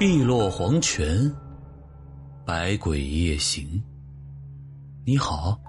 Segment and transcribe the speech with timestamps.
[0.00, 1.30] 碧落黄泉，
[2.46, 3.84] 百鬼夜行。
[5.04, 5.60] 你好，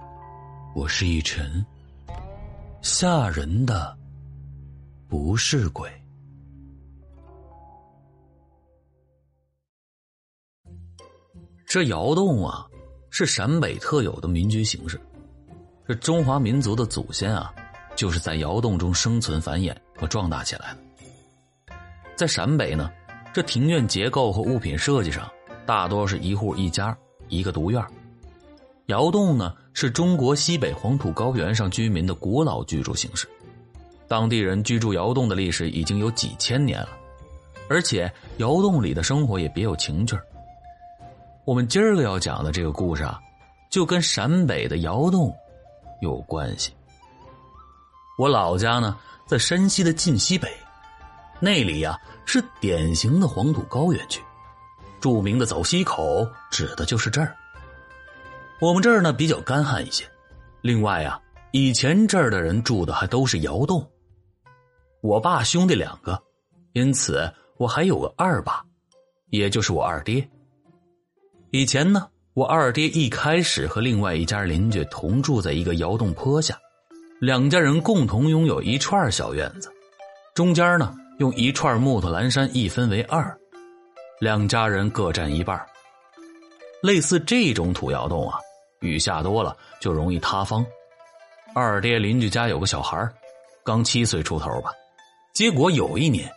[0.74, 1.66] 我是一尘。
[2.82, 3.94] 吓人的
[5.10, 5.92] 不是鬼。
[11.68, 12.66] 这窑洞啊，
[13.10, 14.98] 是陕北特有的民居形式。
[15.86, 17.54] 这中华民族的祖先啊，
[17.98, 21.76] 就是在窑洞中生存、繁衍和壮大起来的。
[22.16, 22.90] 在陕北呢，
[23.34, 25.32] 这庭院结构和物品设计上，
[25.66, 26.98] 大多是一户一家
[27.30, 27.82] 一个独院。
[28.88, 33.26] 窑洞呢，是中国西北黄土高原上居民的古老居住形式。
[34.06, 36.90] 当地人居住窑洞的历史已经有几千年了，
[37.70, 40.18] 而且窑洞里的生活也别有情趣
[41.46, 43.18] 我们今儿个要讲的这个故事啊，
[43.70, 45.34] 就跟陕北的窑洞
[46.02, 46.74] 有关系。
[48.18, 50.50] 我老家呢，在山西的晋西北。
[51.44, 54.22] 那里呀是典型的黄土高原区，
[55.00, 57.36] 著名的走西口指的就是这儿。
[58.60, 60.06] 我们这儿呢比较干旱一些，
[60.62, 61.20] 另外啊，
[61.52, 63.84] 以前这儿的人住的还都是窑洞。
[65.02, 66.22] 我爸兄弟两个，
[66.74, 68.64] 因此我还有个二爸，
[69.32, 70.30] 也就是我二爹。
[71.50, 76.56] 以前呢，我二爹一开始和另外一家邻居同住在一个窑洞坡下，
[77.20, 79.74] 两家人共同拥有一串小院子，
[80.36, 80.96] 中间呢。
[81.22, 83.38] 用一串木头栏山一分为二，
[84.20, 85.64] 两家人各占一半。
[86.82, 88.40] 类似这种土窑洞啊，
[88.80, 90.66] 雨下多了就容易塌方。
[91.54, 93.08] 二爹邻居家有个小孩
[93.64, 94.72] 刚七岁出头吧。
[95.32, 96.28] 结果有一年，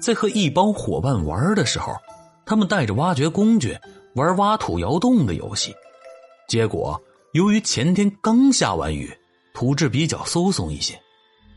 [0.00, 1.94] 在和一帮伙伴玩的时候，
[2.46, 3.78] 他们带着挖掘工具
[4.14, 5.74] 玩挖土窑洞的游戏。
[6.48, 6.98] 结果
[7.34, 9.14] 由于前天刚下完雨，
[9.52, 10.98] 土质比较松松一些，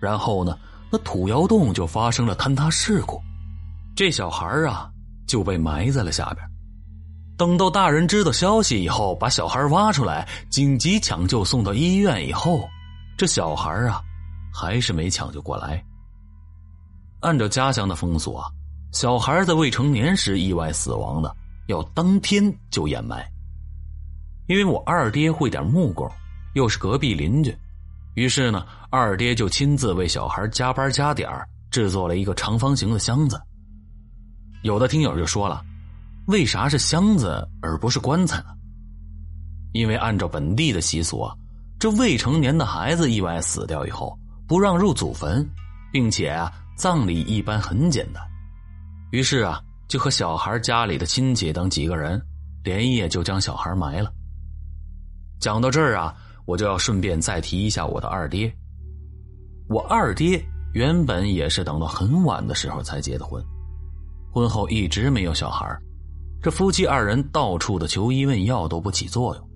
[0.01, 0.57] 然后呢。
[0.99, 3.21] 土窑洞就发生了坍塌事故，
[3.95, 4.89] 这小孩啊
[5.27, 6.45] 就被埋在了下边。
[7.37, 12.67] 等到大人知道消息以后，把小孩挖出来，紧急抢救送到医院以后，
[13.17, 14.01] 这小孩啊
[14.53, 15.83] 还是没抢救过来。
[17.19, 18.47] 按照家乡的风俗啊，
[18.91, 21.35] 小孩在未成年时意外死亡的，
[21.67, 23.25] 要当天就掩埋。
[24.47, 26.09] 因为我二爹会点木工，
[26.53, 27.53] 又是隔壁邻居。
[28.15, 31.29] 于是呢，二爹就亲自为小孩加班加点
[31.69, 33.39] 制作了一个长方形的箱子。
[34.63, 35.61] 有的听友就说了
[36.27, 38.47] ：“为啥是箱子而不是棺材呢？”
[39.73, 41.35] 因为按照本地的习俗啊，
[41.77, 44.17] 这未成年的孩子意外死掉以后
[44.47, 45.45] 不让入祖坟，
[45.91, 48.23] 并且啊，葬礼一般很简单。
[49.11, 52.21] 于是啊，就和小孩家里的亲戚等几个人
[52.63, 54.09] 连夜就将小孩埋了。
[55.41, 56.15] 讲到这儿啊。
[56.45, 58.53] 我就要顺便再提一下我的二爹。
[59.67, 63.43] 我二爹原本也是等到很晚的时候才结的婚，
[64.31, 65.65] 婚后一直没有小孩
[66.41, 69.49] 这夫妻二人到处的求医问药都不起作用。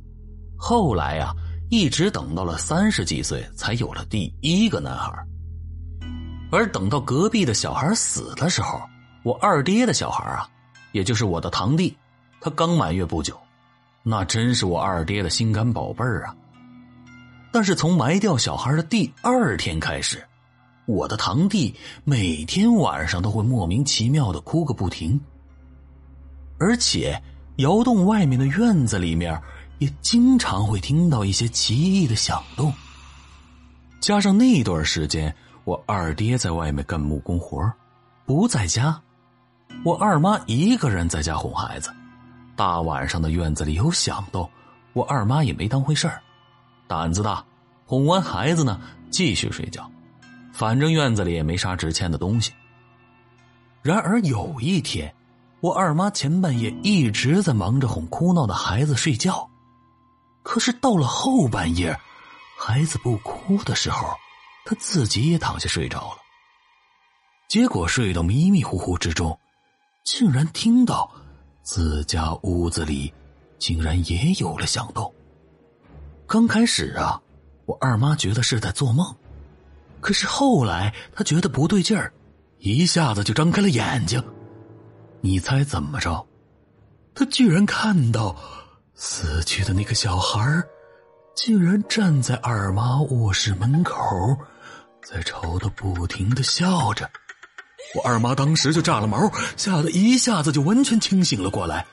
[0.58, 1.32] 后来呀，
[1.70, 5.14] 一直等到了三十几岁才有了第一个男孩。
[6.52, 8.82] 而等到隔壁的小孩死的时候，
[9.24, 10.50] 我二爹的小孩啊，
[10.94, 11.96] 也就是我的堂弟，
[12.42, 13.38] 他刚满月不久，
[14.02, 16.36] 那真是我二爹的心肝宝贝儿啊。
[17.52, 20.24] 但是从埋掉小孩的第二天开始，
[20.86, 21.74] 我的堂弟
[22.04, 25.20] 每天晚上都会莫名其妙的哭个不停，
[26.60, 27.22] 而且
[27.58, 29.40] 窑洞外面的院子里面
[29.80, 32.72] 也经常会听到一些奇异的响动。
[34.00, 37.72] 加上那段时间我二爹在外面干木工活
[38.26, 39.02] 不在家，
[39.84, 41.92] 我二妈一个人在家哄孩子，
[42.56, 44.50] 大晚上的院子里有响动，
[44.94, 46.22] 我二妈也没当回事儿。
[46.90, 47.46] 胆子大，
[47.86, 49.88] 哄完孩子呢，继续睡觉，
[50.52, 52.52] 反正院子里也没啥值钱的东西。
[53.84, 55.14] 然而有一天，
[55.62, 59.48] 我二妈前半夜一直在忙着哄哭闹的孩子睡觉，
[60.42, 61.96] 可是到了后半夜，
[62.58, 64.10] 孩子不哭的时候，
[64.66, 66.18] 她自己也躺下睡着了。
[67.48, 69.40] 结果睡到迷迷糊糊之中，
[70.04, 71.08] 竟然听到
[71.62, 73.13] 自家屋子里
[73.60, 75.13] 竟然也有了响动。
[76.30, 77.20] 刚开始啊，
[77.66, 79.16] 我二妈觉得是在做梦，
[80.00, 82.14] 可是后来她觉得不对劲儿，
[82.60, 84.24] 一下子就张开了眼睛。
[85.22, 86.24] 你猜怎么着？
[87.16, 88.36] 她居然看到
[88.94, 90.40] 死去的那个小孩
[91.36, 93.98] 竟然站在二妈卧室门口，
[95.04, 97.10] 在朝她不停的笑着。
[97.96, 101.88] 我二妈当时就炸了毛，吓得一下子就完全清醒了过来。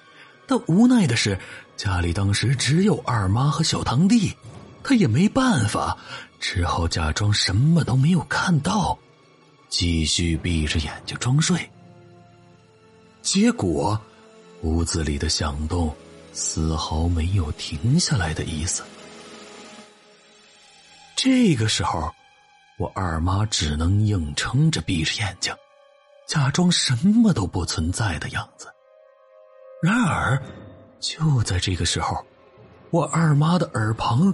[0.47, 1.37] 但无奈的是，
[1.77, 4.35] 家里当时只有二妈和小堂弟，
[4.83, 5.97] 他也没办法，
[6.41, 8.99] 只好假装什么都没有看到，
[9.69, 11.69] 继续闭着眼睛装睡。
[13.21, 14.01] 结果
[14.63, 15.95] 屋子里的响动
[16.33, 18.83] 丝毫没有停下来的意思。
[21.15, 22.11] 这个时候，
[22.79, 25.55] 我二妈只能硬撑着闭着眼睛，
[26.27, 28.67] 假装什么都不存在的样子。
[29.83, 30.41] 然而，
[31.01, 32.25] 就在这个时候，
[32.91, 34.33] 我二妈的耳旁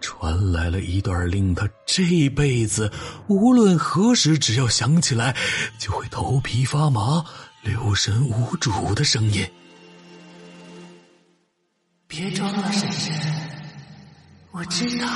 [0.00, 2.90] 传来了一段令她这辈子
[3.26, 5.36] 无论何时只要想起来
[5.78, 7.24] 就会头皮发麻、
[7.62, 9.46] 留神无主的声音。
[12.06, 13.14] 别装了，婶婶，
[14.52, 15.06] 我知道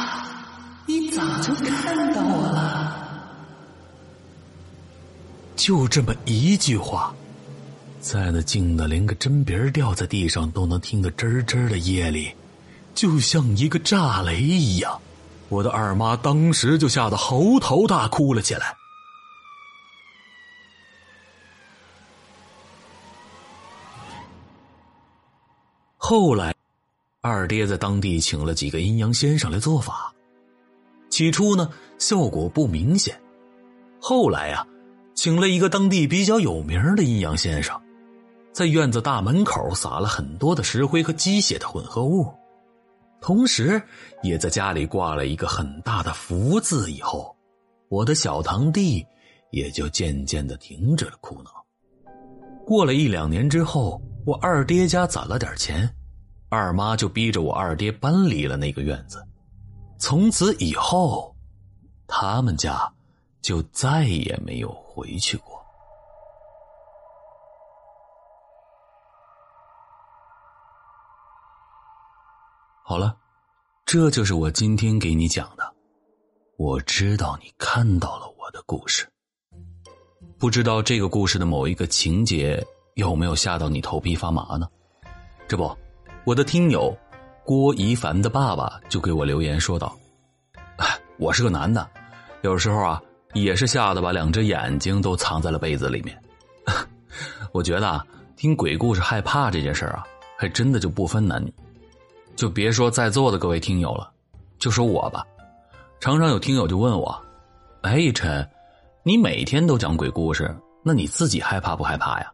[0.87, 2.97] 你早就看到我了。
[5.55, 7.15] 就这么一句话，
[8.01, 12.33] 在那静的连个针鼻掉在地上都能听得吱吱的夜里，
[12.95, 15.01] 就像一个炸雷一样，
[15.49, 18.77] 我的二妈当时就吓得嚎啕大哭了起来。
[25.97, 26.55] 后来。
[27.21, 30.15] 二爹在当地请了几个阴阳先生来做法，
[31.11, 31.69] 起初呢
[31.99, 33.21] 效果不明显，
[34.01, 34.65] 后来呀，
[35.15, 37.79] 请了一个当地比较有名的阴阳先生，
[38.59, 42.27] 在院子大门口撒了很多的石灰和鸡血的混合物，
[43.21, 43.81] 同时
[44.25, 46.91] 也在家里挂了一个很大的福字。
[46.91, 47.37] 以后，
[47.89, 49.07] 我的小堂弟
[49.53, 51.53] 也就渐渐的停止了哭闹。
[52.67, 55.89] 过了一两年之后，我二爹家攒了点钱。
[56.49, 59.25] 二妈就逼着我二爹搬离了那个院子，
[60.01, 61.33] 从此以后，
[62.09, 62.93] 他们家
[63.41, 65.58] 就再也没有回去过。
[72.89, 73.15] 好了，
[73.85, 75.75] 这就是我今天给你讲的。
[76.57, 79.07] 我知道你看到了我的故事，
[80.39, 84.67] 不知道这个故事的某一个情节有没有吓到你头皮发麻呢？
[85.47, 85.71] 这不。
[86.25, 86.97] 我的听友
[87.45, 89.95] 郭一凡的爸爸就给我留言说道
[91.21, 91.87] ：“我是个男的，
[92.41, 93.03] 有时候啊
[93.35, 96.19] 也是吓得把两只眼睛都藏在了被子里面。
[97.53, 100.07] 我觉得啊，听鬼故事害怕这件事啊，
[100.39, 101.53] 还真的就不分男女。
[102.39, 104.09] 就别说在座的各位听友了，
[104.61, 105.27] 就说我吧，
[105.99, 107.21] 常常有听友就问我
[107.83, 108.49] ：‘哎，一晨，
[109.03, 110.55] 你每天都讲鬼故事，
[110.85, 112.31] 那你自己害怕不害怕呀？’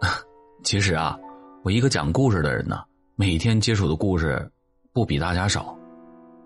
[0.64, 1.14] 其实啊，
[1.62, 2.82] 我一个讲故事的人呢。”
[3.14, 4.50] 每天接触的故事
[4.94, 5.76] 不比大家少，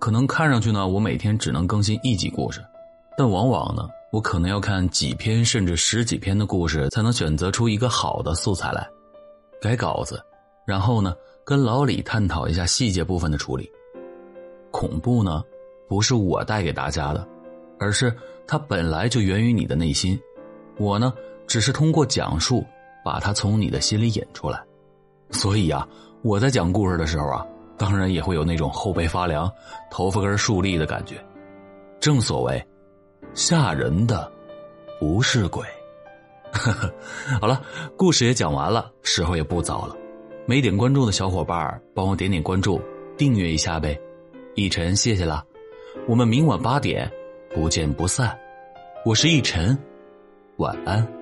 [0.00, 2.60] 可能看上去呢，我每天只能更新一集故事，
[3.16, 8.84] 但往往呢，我可能要看几篇甚至十几篇的故事，才能选择出一个好的素材来
[9.62, 10.20] 改稿子，
[10.66, 11.14] 然后呢，
[11.46, 13.70] 跟老李探讨一下细节部分的处理。
[14.72, 15.44] 恐怖呢，
[15.86, 17.24] 不是我带给大家的，
[17.78, 18.12] 而是
[18.48, 20.20] 它本来就源于你的内心，
[20.76, 21.14] 我呢，
[21.46, 22.66] 只是通过讲述
[23.04, 24.60] 把它从你的心里引出来，
[25.30, 25.86] 所以呀。
[26.22, 27.46] 我在讲故事的时候啊，
[27.78, 29.48] 当然也会有那种后背发凉、
[29.88, 31.24] 头发根竖立的感觉。
[32.00, 32.66] 正所谓，
[33.32, 34.28] 吓人的
[34.98, 35.64] 不是鬼。
[37.40, 37.62] 好了，
[37.96, 39.96] 故事也讲完了，时候也不早了。
[40.48, 42.80] 没点关注的小伙伴儿，帮我点点关注，
[43.16, 43.98] 订阅一下呗。
[44.54, 45.44] 一晨，谢谢了。
[46.06, 47.10] 我们明晚八点
[47.52, 48.38] 不见不散。
[49.04, 49.76] 我是一晨，
[50.58, 51.15] 晚安。